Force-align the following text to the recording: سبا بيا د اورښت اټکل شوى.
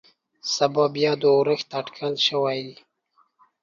سبا 0.55 0.85
بيا 0.95 1.11
د 1.21 1.23
اورښت 1.35 1.69
اټکل 1.79 2.13
شوى. 2.27 2.63